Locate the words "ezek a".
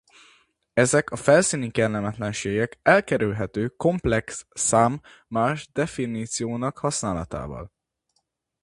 0.73-1.15